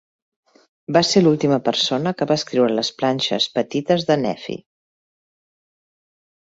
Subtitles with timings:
[0.97, 4.61] Va ser l'última persona que va escriure a les planxes petites de Nefi.